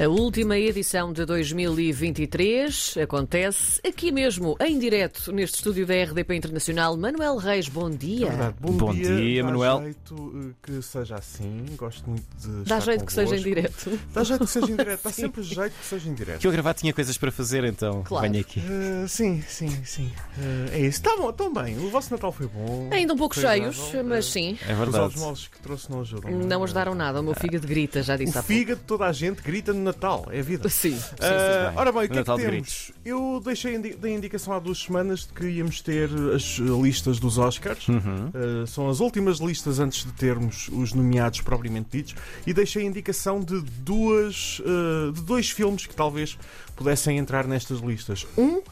[0.00, 6.96] A última edição de 2023 acontece aqui mesmo, em direto, neste estúdio da RDP Internacional.
[6.96, 8.28] Manuel Reis, bom dia.
[8.28, 8.54] Verdade.
[8.60, 9.82] Bom, Bom dia, dá Manuel.
[9.82, 11.64] jeito eh, que seja assim.
[11.76, 12.46] Gosto muito de.
[12.46, 13.48] Dá estar jeito que seja em convosco.
[13.56, 13.98] direto.
[14.14, 15.02] Dá jeito que seja em direto.
[15.02, 16.38] Dá sempre jeito que seja em direto.
[16.38, 18.30] Que eu gravar tinha coisas para fazer, então Claro.
[18.30, 18.60] venho aqui.
[18.60, 20.12] Eh, sim, sim, sim.
[20.38, 20.98] Eh, é isso.
[21.00, 21.76] Está bom, tão bem.
[21.76, 22.88] O vosso Natal foi bom.
[22.92, 24.04] Ainda um pouco Foi cheios, agradável.
[24.04, 24.98] mas sim, É Os verdade.
[25.06, 26.30] ovos moles que trouxe não ajudam.
[26.30, 27.18] não ajudaram nada.
[27.18, 28.46] O meu fígado grita, já disse há O pouco.
[28.46, 30.26] fígado de toda a gente grita no Natal.
[30.30, 30.68] É a vida.
[30.70, 31.78] Sim, sim, Ah, sim.
[31.78, 32.92] ora bem, o que é Natal que de temos?
[33.04, 37.38] Eu deixei indi da indicação há duas semanas de que íamos ter as listas dos
[37.38, 37.88] Oscars.
[37.88, 38.30] Uhum.
[38.62, 42.14] Uh, são as últimas listas antes de termos os nomeados propriamente ditos
[42.46, 46.38] e deixei a indicação de duas uh, de dois filmes que talvez
[46.76, 48.26] pudessem entrar nestas listas.
[48.36, 48.62] Um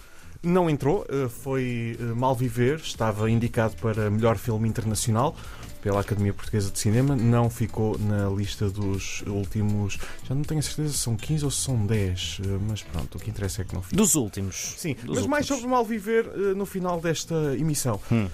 [0.46, 5.36] não entrou, uh, foi uh, Mal Viver, estava indicado para melhor filme internacional
[5.82, 10.62] pela Academia Portuguesa de Cinema, não ficou na lista dos últimos, já não tenho a
[10.62, 13.64] certeza se são 15 ou se são 10, uh, mas pronto, o que interessa é
[13.64, 13.96] que não ficou.
[13.96, 14.74] Dos últimos.
[14.76, 15.60] Sim, Dos mas mais últimos.
[15.60, 18.00] sobre o mal viver eh, no final desta emissão.
[18.10, 18.28] Hum.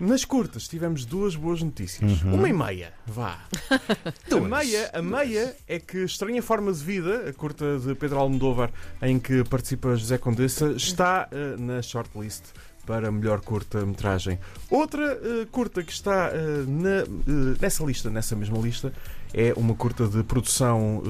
[0.00, 2.22] Nas curtas tivemos duas boas notícias.
[2.22, 2.34] Uhum.
[2.36, 3.38] Uma e meia, vá.
[4.32, 8.72] a meia, a meia é que Estranha Forma de Vida, a curta de Pedro Almodóvar,
[9.02, 12.44] em que participa José Condessa, está eh, na shortlist
[12.86, 14.38] para melhor curta-metragem.
[14.70, 18.94] Outra eh, curta que está eh, na, eh, nessa lista, nessa mesma lista,
[19.34, 21.02] é uma curta de produção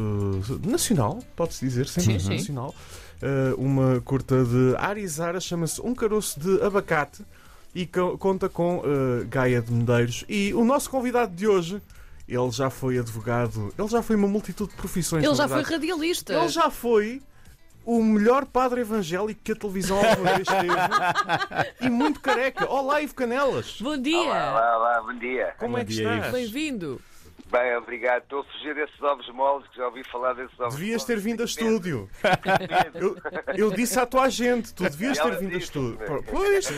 [0.66, 2.36] nacional, pode-se dizer, sempre Sim, sim.
[2.36, 2.74] nacional.
[3.22, 7.22] Eh, uma curta de Arizara, chama-se Um Caroço de Abacate
[7.74, 10.24] e co- conta com eh, Gaia de Medeiros.
[10.28, 11.80] E o nosso convidado de hoje,
[12.28, 15.24] ele já foi advogado, ele já foi uma multitude de profissões.
[15.24, 15.74] Ele já foi verdade.
[15.74, 16.32] radialista.
[16.34, 17.22] Ele já foi
[17.84, 20.66] o melhor padre evangélico que a televisão alguma vez teve.
[21.86, 22.70] e muito careca.
[22.70, 23.78] Olá, Ivo Canelas.
[23.80, 24.18] Bom dia.
[24.18, 25.54] Olá, olá, olá, bom dia.
[25.58, 26.32] Como é que dia, estás?
[26.32, 27.00] Bem-vindo.
[27.50, 28.22] Bem, obrigado.
[28.22, 31.04] Estou a fugir desses ovos moles, que já ouvi falar desses ovos Devias moles.
[31.04, 32.08] ter vindo a estúdio.
[32.94, 33.16] Eu...
[33.56, 35.98] Eu, disse à tua agente, tu devias ter vindo a estúdio.
[35.98, 36.22] né?
[36.30, 36.68] Pois.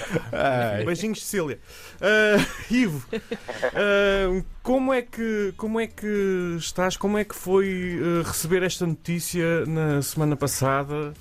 [0.85, 1.61] Beijinhos, Cecília.
[2.01, 2.37] Ah,
[2.71, 6.97] Ivo, ah, como, é que, como é que estás?
[6.97, 11.13] Como é que foi ah, receber esta notícia na semana passada?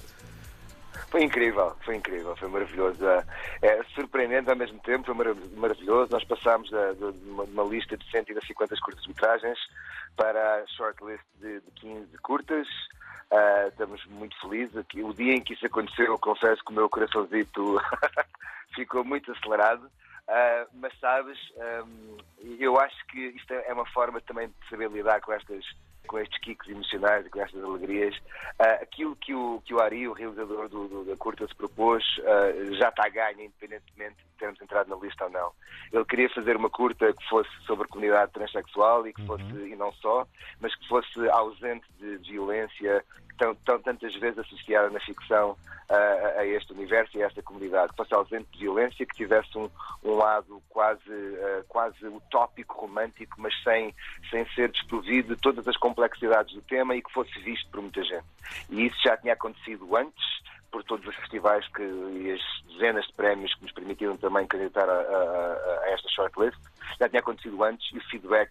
[1.11, 3.05] Foi incrível, foi incrível, foi maravilhoso.
[3.05, 3.25] É,
[3.61, 6.09] é surpreendente ao mesmo tempo, foi marav- maravilhoso.
[6.09, 9.59] Nós passámos de, uma, lista de 150 curtas-metragens
[10.15, 12.67] para a shortlist de, de 15 curtas.
[13.29, 14.77] Ah, estamos muito felizes.
[14.77, 17.77] Aqui, o dia em que isso aconteceu, eu confesso que o meu coraçãozito
[18.73, 19.91] ficou muito acelerado.
[20.29, 22.17] Ah, mas sabes, ahm,
[22.57, 25.65] eu acho que isto é uma forma também de saber lidar com estas
[26.11, 28.13] com estes kicks emocionais e com estas alegrias.
[28.59, 32.03] Ah, aquilo que o, que o Ari, o realizador do, do- da curta, se propôs
[32.25, 35.51] ah, já está a ganho, independentemente de termos entrado na lista ou não.
[35.93, 39.75] Ele queria fazer uma curta que fosse sobre a comunidade transexual e que fosse, e
[39.77, 40.27] não só,
[40.59, 43.05] mas que fosse ausente de violência
[43.41, 45.57] tão, tão, tantas vezes associada na ficção
[45.89, 49.57] ah, a este universo e a esta comunidade, que fosse ausente de violência, que tivesse
[49.57, 49.67] um,
[50.03, 53.93] um lado quase, ah, quase utópico, romântico, mas sem,
[54.29, 58.03] sem ser desprovido de todas as complexidades do tema e que fosse visto por muita
[58.03, 58.25] gente.
[58.69, 60.23] E isso já tinha acontecido antes,
[60.71, 64.87] por todos os festivais que, e as dezenas de prémios que nos permitiram também candidatar
[64.87, 66.57] a, a- a esta shortlist.
[66.99, 68.49] Já tinha acontecido antes e o feedback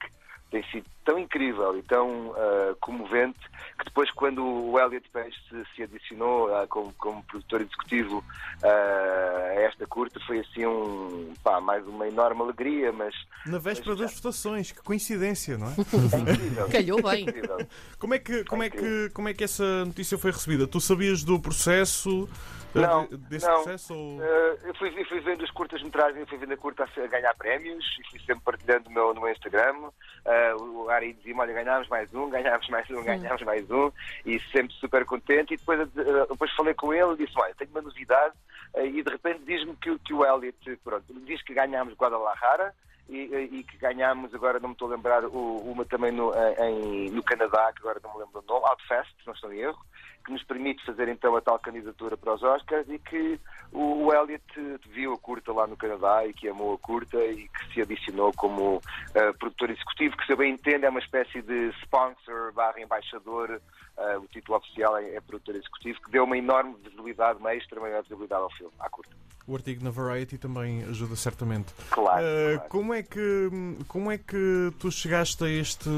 [0.51, 3.39] tem sido tão incrível e tão ah, comovente
[3.79, 8.25] que depois quando o Elliot Page se, se adicionou ah, como, como produtor executivo
[8.63, 13.15] ah, a esta curta foi assim um pá, mais uma enorme alegria, mas
[13.47, 15.75] Na véspera das votações, que coincidência, não é?
[16.17, 16.69] é incrível.
[16.71, 17.23] Calhou bem.
[17.23, 17.67] Incrível.
[17.99, 20.67] Como é que, como é que, como é que essa notícia foi recebida?
[20.67, 22.29] Tu sabias do processo?
[22.75, 23.55] Não, de- desse não.
[23.55, 23.95] processo?
[23.95, 24.23] Ou...
[24.23, 27.85] Eh, eu, fui, eu fui vendo as curtas-metragens, fui vendo a curta a ganhar prémios
[28.01, 29.91] e fui sempre partilhando no meu, no meu Instagram.
[30.25, 33.91] Eh, o Ari dizia-me: Olha, ganhámos mais um, ganhámos mais um, ganhámos mais um,
[34.25, 35.55] e sempre super contente.
[35.55, 38.35] E depois, eh, depois falei com ele e disse: Olha, tenho uma novidade.
[38.77, 42.73] E de repente diz-me que, o- que o Elliot, pronto, diz que ganhámos Guadalajara.
[43.13, 47.73] E, que ganhámos, agora não me estou a lembrar, uma também no, em, no Canadá,
[47.73, 49.79] que agora não me lembro o nome, Outfest, não estou em erro,
[50.25, 53.41] que nos permite fazer então a tal candidatura para os Oscars e que
[53.73, 57.49] o, o Elliot viu a curta lá no Canadá e que amou a curta e
[57.49, 58.81] que se adicionou como
[59.15, 63.61] eh, produtor executivo, que se eu bem entendo é uma espécie de sponsor barra embaixador,
[63.97, 67.81] eh, o título oficial é, é produtor executivo, que deu uma enorme visibilidade, uma extra
[67.81, 69.30] maior visibilidade ao filme, à curta.
[69.51, 71.75] O artigo na Variety também ajuda certamente.
[71.91, 72.25] Claro.
[72.25, 72.69] Eh, claro.
[72.69, 73.51] como, é que,
[73.89, 75.91] como é que tu chegaste a este,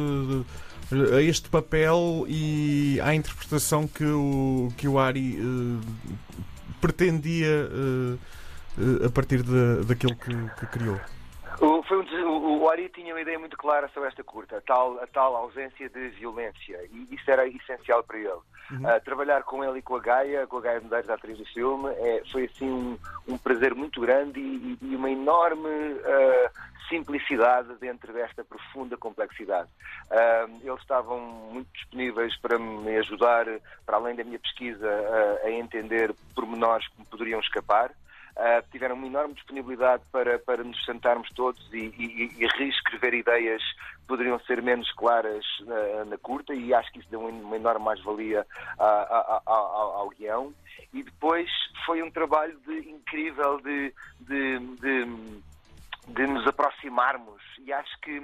[1.15, 5.87] a este papel e à interpretação que o, que o Ari eh,
[6.81, 10.99] pretendia eh, a partir de, daquilo que, que criou?
[11.93, 14.61] O- foi um, o, o Ari tinha uma ideia muito clara sobre esta curta, a
[14.61, 18.41] tal, a tal ausência de violência, e isso era essencial para ele.
[18.85, 21.45] Ah, trabalhar com ele e com a Gaia, com a Gaia Medeiros, a atriz do
[21.47, 22.99] filme, é, foi assim um,
[23.29, 25.69] um prazer muito grande e, e uma enorme
[26.05, 26.51] ah,
[26.89, 29.69] simplicidade dentro desta profunda complexidade.
[30.11, 33.45] Ah, eles estavam muito disponíveis para me ajudar,
[33.85, 34.89] para além da minha pesquisa,
[35.45, 37.91] a entender pormenores que me poderiam escapar.
[38.35, 43.63] Uh, tiveram uma enorme disponibilidade para, para nos sentarmos todos e, e- e reescrever ideias
[43.63, 45.45] que poderiam ser menos claras
[46.07, 48.47] na, curta e acho que isso deu uma enorme mais-valia
[49.47, 50.55] ao guião.
[50.95, 51.51] E depois
[51.85, 55.43] foi um trabalho de- incrível de, de, de-
[56.09, 58.23] de nos aproximarmos e acho que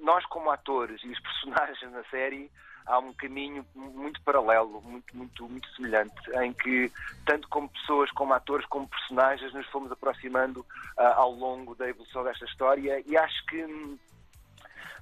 [0.00, 2.50] nós como atores e os personagens na série
[2.86, 6.90] há um caminho muito paralelo, muito, muito, muito semelhante, em que,
[7.26, 10.64] tanto como pessoas, como atores, como personagens, nos fomos aproximando
[10.96, 13.02] ah, ao longo da evolução desta história.
[13.06, 13.98] E acho que hum,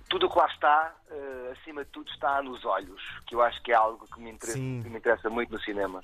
[0.09, 3.61] tudo o que lá está, eh, acima de tudo, está nos olhos, que eu acho
[3.63, 6.01] que é algo que me interessa, que me interessa muito no cinema.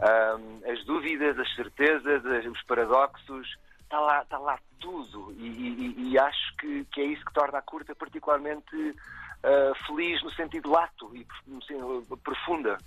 [0.00, 5.32] Ahm, as dúvidas, as certezas, as- os paradoxos, está lá, está lá tudo.
[5.38, 8.94] E, e- e acho que, que é isso que torna a curta particularmente
[9.42, 11.26] ah, feliz no sentido lato e
[11.64, 12.78] sentido profunda.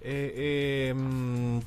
[0.00, 1.60] É, é, hum,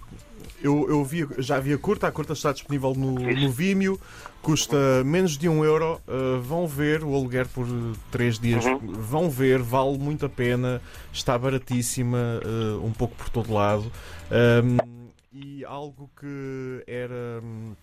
[0.64, 4.00] eu, eu vi, já vi a curta, a curta está disponível no, no Vimeo,
[4.42, 6.02] custa menos de um euro.
[6.08, 8.66] Uh, vão ver o aluguer por uh, três dias.
[8.66, 8.94] Uhum.
[8.94, 10.82] Vão ver, vale muito a pena,
[11.12, 13.92] está baratíssima, uh, um pouco por todo lado.
[14.32, 17.74] Um, e algo que era hum,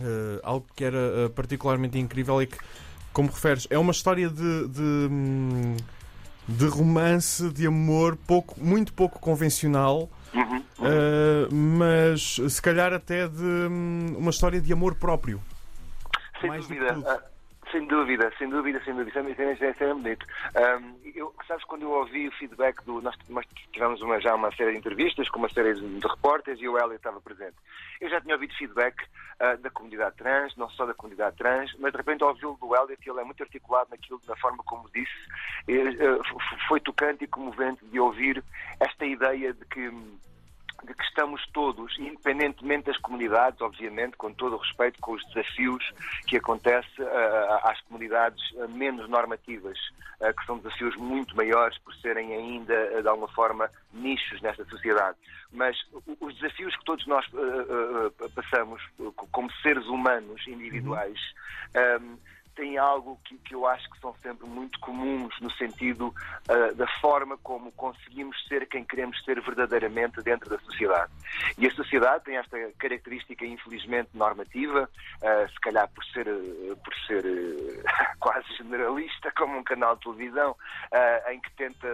[0.00, 2.56] uh, algo que era uh, particularmente incrível é que,
[3.12, 5.76] como referes, é uma história de- de, hum,
[6.48, 10.58] de romance, de amor, pouco, muito pouco convencional, Uhum.
[10.78, 15.40] uh, mas se calhar até de hum, uma história de amor próprio.
[16.40, 17.24] Sem Mais dúvida.
[17.70, 19.10] Sem dúvida, sem dúvida, sem dúvida.
[19.30, 20.26] Isso é, isso é, bonito.
[20.54, 23.00] Ahm, eu, sabes, quando eu ouvi o feedback do.
[23.00, 23.16] Nós,
[23.72, 26.94] tivemos uma, já uma série de entrevistas com uma série de, repórteres e o Hélio
[26.94, 27.56] estava presente.
[28.00, 28.96] Eu já tinha ouvido feedback
[29.38, 32.96] ah, da comunidade trans, não só da comunidade trans, mas de repente ouvi-o do Hélio
[32.96, 35.10] que ele é muito articulado naquilo, na forma como disse.
[35.68, 38.42] E, f- foi tocante e comovente de ouvir
[38.80, 39.90] esta ideia de que
[40.84, 45.84] de que estamos todos, independentemente das comunidades, obviamente, com todo o respeito com os desafios
[46.26, 49.78] que acontece ah, às comunidades ah, menos normativas,
[50.20, 54.64] ah, que são desafios muito maiores por serem ainda, ah, de alguma forma, nichos nesta
[54.64, 55.16] sociedade.
[55.52, 55.76] Mas
[56.20, 57.26] os desafios que todos nós
[58.34, 58.80] passamos
[59.32, 61.18] como seres humanos individuais
[61.74, 62.16] ahm,
[62.60, 66.14] têm algo que, que eu acho que são sempre muito comuns no sentido
[66.46, 71.10] ah, da forma como conseguimos ser quem queremos ser verdadeiramente dentro da sociedade.
[71.56, 74.90] E a sociedade tem esta característica, infelizmente, normativa,
[75.22, 77.24] ah, se calhar por ser, ah, por ser
[77.86, 80.54] ah, quase generalista, como um canal de televisão,
[81.30, 81.88] em que tenta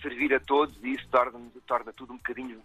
[0.00, 2.62] servir a todos e isso torna, torna tudo um bocadinho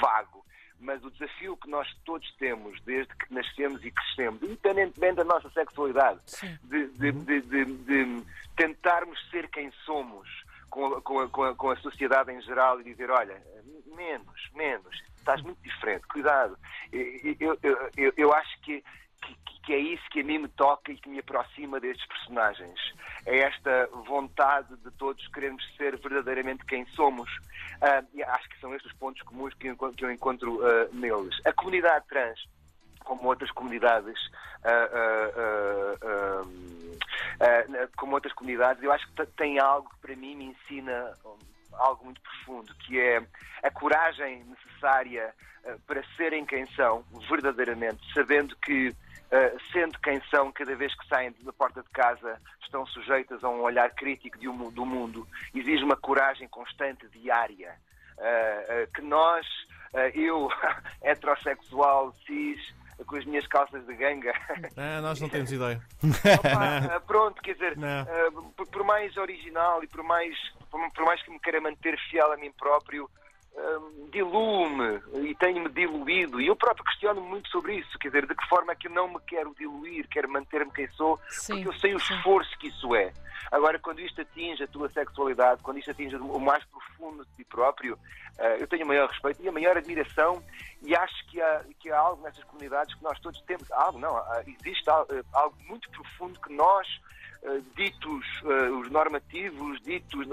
[0.00, 0.44] vago
[0.80, 5.50] mas o desafio que nós todos temos desde que nascemos e crescemos, independentemente da nossa
[5.50, 6.20] sexualidade,
[6.64, 10.28] de, de- de- de- de tentarmos ser quem somos
[10.70, 13.40] com a, com, a, com, a, com a sociedade em geral e dizer, olha,
[13.96, 16.56] menos, menos, estás muito diferente, cuidado.
[16.92, 18.82] Eu, eu- eu- eu acho que,
[19.20, 22.78] que, que é isso que a mim me toca e que me aproxima destes personagens.
[23.26, 27.30] É esta vontade de todos querermos ser verdadeiramente quem somos.
[27.80, 30.60] Ah, e acho que são estes os pontos comuns que eu encontro, que eu encontro
[30.64, 31.40] ah, neles.
[31.44, 32.40] A comunidade trans,
[33.04, 34.18] como outras comunidades,
[34.64, 36.44] ah, ah,
[37.40, 41.14] ah, como outras comunidades, eu acho que tem algo que para mim me ensina
[41.80, 43.22] algo muito profundo, que é
[43.62, 45.34] a coragem necessária
[45.64, 48.94] ah, para serem quem são, verdadeiramente, sabendo que
[49.30, 53.48] Uh, sendo quem são, cada vez que saem da porta de casa, estão sujeitas a
[53.48, 55.24] um olhar crítico um- do mundo.
[55.54, 57.76] Exige uma coragem constante, diária.
[58.18, 59.46] Uh, uh, que nós,
[59.94, 60.48] uh, eu,
[61.00, 62.60] heterossexual, cis,
[63.06, 64.32] com as minhas calças de ganga,
[64.76, 65.80] Ah, nós não temos ideia.
[66.02, 68.02] Opa, uh, pronto, quer dizer, Não.
[68.02, 70.36] uh, por, por mais original e por mais,
[70.70, 73.08] por, por mais que me queira manter fiel a mim próprio,
[73.56, 76.40] um, diluo-me e tenho-me diluído.
[76.40, 78.92] E eu próprio questiono muito sobre isso, quer dizer, de que forma é que eu
[78.92, 82.68] não me quero diluir, quero manter-me quem sou, Sim, porque eu sei o esforço que
[82.68, 83.12] isso é.
[83.50, 87.44] Agora, quando isto atinge a tua sexualidade, quando isto atinge o mais profundo de ti
[87.44, 87.98] próprio,
[88.38, 90.42] eh, eu tenho o maior respeito e a maior admiração
[90.82, 93.70] e acho que há, que há algo nessas comunidades que nós todos temos.
[93.72, 96.86] Algo, não, existe eh, algo muito profundo que nós,
[97.42, 98.24] eh, ditos
[98.80, 100.26] os normativos, ditos,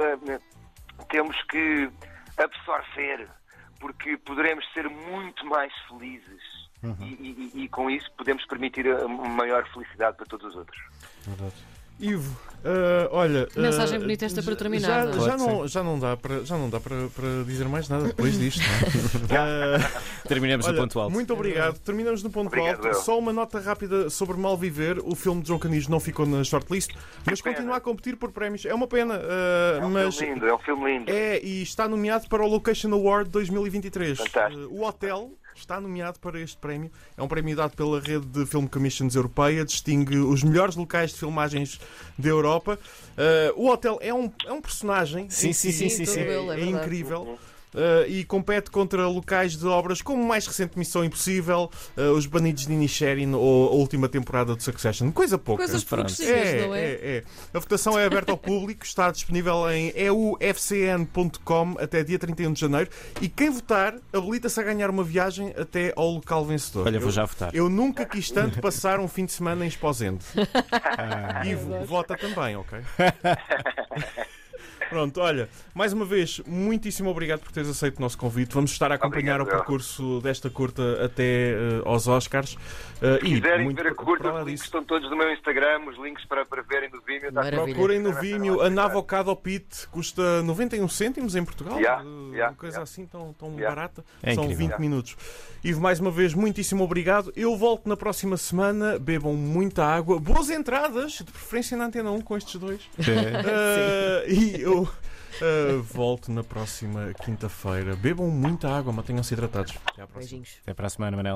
[1.09, 1.89] temos que
[2.37, 3.27] absorver
[3.79, 6.95] porque poderemos ser muito mais felizes Uhum.
[7.01, 10.79] e, e- e com isso podemos permitir a- uma maior felicidade para todos os outros.
[11.99, 13.47] Ivo, eh, olha.
[13.55, 16.69] Mensagem bonita esta para terminar, Já, não já, não, já não dá, para, já não
[16.69, 18.61] dá para, para dizer mais nada depois disto.
[19.29, 19.37] não?
[19.37, 21.13] Eh, Terminamos Olha, no ponto alto.
[21.13, 21.79] Muito obrigado.
[21.79, 22.87] Terminamos no ponto Obrigado, alto.
[22.87, 22.93] eu.
[22.95, 24.99] Só uma nota rápida sobre Malviver.
[25.03, 26.91] O filme de João Canis não ficou na shortlist,
[27.25, 28.65] mas continua a competir por prémios.
[28.65, 31.09] É uma pena, uh, É um mas filme lindo, é um filme lindo.
[31.11, 34.17] é e está nomeado para o Location Award 2023.
[34.17, 34.63] Fantástico.
[34.65, 36.91] Uh, o hotel está nomeado para este prémio.
[37.15, 41.19] É um prémio dado pela rede de Film Commissions Europeia, distingue os melhores locais de
[41.19, 41.79] filmagens
[42.17, 42.79] da Europa.
[43.17, 45.29] Uh, o hotel é um, é um personagem.
[45.29, 45.89] Sim, sim, si.
[45.89, 46.19] sim, sim, sim.
[46.19, 47.37] ele, é É, incrível.
[47.75, 52.25] Uh, e compete contra locais de obras como o mais recente Missão Impossível, uh, Os
[52.25, 55.11] Banidos de Inisherin ou a última temporada de Succession.
[55.11, 55.63] Coisa pouca.
[55.63, 56.79] Coisas progressivas, É, não é?
[56.81, 57.23] é, é.
[57.53, 62.89] A votação é aberta ao público, está disponível em eufcn.com até dia 31 de janeiro
[63.21, 66.87] e quem votar habilita-se a ganhar uma viagem até ao local vencedor.
[66.87, 67.53] Olha, vou já votar.
[67.53, 70.23] Eu nunca quis tanto passar um fim de semana em Esposende.
[70.99, 72.79] Ah, Ivo, vota também, ok?
[74.89, 78.53] Pronto, olha, mais uma vez, muitíssimo obrigado por teres aceito o nosso convite.
[78.53, 82.53] Vamos estar a acompanhar Obrigado, o percurso desta curta até eh, aos Oscars.
[82.53, 85.97] Uh, Se quiserem muito ver a curta, os links estão todos no meu Instagram, os
[85.99, 87.31] links para, para verem no Vimeo.
[87.31, 88.69] tudo- Procurem no Está Vimeo a.
[88.69, 91.77] Navocado Pit, custa 91 cêntimos em Portugal.
[91.79, 92.83] Yeah, Uh, yeah, uma coisa yeah.
[92.83, 93.69] assim tão, tão Yeah.
[93.75, 94.03] barata.
[94.23, 94.67] É São incrível.
[94.69, 95.15] 20 minutos.
[95.63, 97.31] Ivo, mais uma vez, muitíssimo obrigado.
[97.35, 98.97] Eu volto na próxima semana.
[98.99, 100.19] Bebam muita água.
[100.19, 102.81] Boas entradas, de preferência na Antena 1 com estes dois.
[102.97, 107.95] Uh, e eu uh, volto na próxima quinta-feira.
[107.95, 109.73] Bebam muita água, mantenham-se hidratados.
[109.85, 110.19] Até à próxima.
[110.19, 110.57] Beijinhos.
[110.61, 111.35] Até para a semana, Manel.